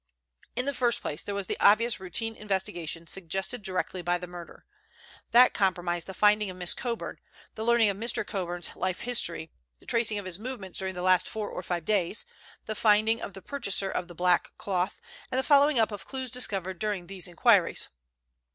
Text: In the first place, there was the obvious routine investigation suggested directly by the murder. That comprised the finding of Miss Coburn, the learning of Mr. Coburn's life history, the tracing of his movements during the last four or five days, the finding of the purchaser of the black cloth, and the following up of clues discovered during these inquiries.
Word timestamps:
In 0.55 0.65
the 0.65 0.73
first 0.73 0.99
place, 0.99 1.21
there 1.21 1.35
was 1.35 1.45
the 1.45 1.59
obvious 1.59 1.99
routine 1.99 2.35
investigation 2.35 3.05
suggested 3.05 3.61
directly 3.61 4.01
by 4.01 4.17
the 4.17 4.25
murder. 4.25 4.65
That 5.29 5.53
comprised 5.53 6.07
the 6.07 6.15
finding 6.15 6.49
of 6.49 6.57
Miss 6.57 6.73
Coburn, 6.73 7.19
the 7.53 7.63
learning 7.63 7.87
of 7.89 7.97
Mr. 7.97 8.25
Coburn's 8.25 8.75
life 8.75 9.01
history, 9.01 9.51
the 9.77 9.85
tracing 9.85 10.17
of 10.17 10.25
his 10.25 10.39
movements 10.39 10.79
during 10.79 10.95
the 10.95 11.03
last 11.03 11.29
four 11.29 11.51
or 11.51 11.61
five 11.61 11.85
days, 11.85 12.25
the 12.65 12.73
finding 12.73 13.21
of 13.21 13.35
the 13.35 13.43
purchaser 13.43 13.91
of 13.91 14.07
the 14.07 14.15
black 14.15 14.49
cloth, 14.57 14.99
and 15.31 15.37
the 15.37 15.43
following 15.43 15.77
up 15.77 15.91
of 15.91 16.07
clues 16.07 16.31
discovered 16.31 16.79
during 16.79 17.05
these 17.05 17.27
inquiries. 17.27 17.89